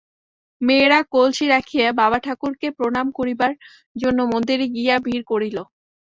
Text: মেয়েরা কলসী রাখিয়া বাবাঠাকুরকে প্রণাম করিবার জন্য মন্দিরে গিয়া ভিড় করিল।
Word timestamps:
মেয়েরা 0.61 0.99
কলসী 1.13 1.45
রাখিয়া 1.47 1.87
বাবাঠাকুরকে 1.93 2.67
প্রণাম 2.77 3.07
করিবার 3.17 3.51
জন্য 3.95 4.19
মন্দিরে 4.31 4.65
গিয়া 4.75 4.95
ভিড় 5.05 5.23
করিল। 5.31 5.57